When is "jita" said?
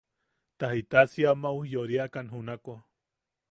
0.77-1.03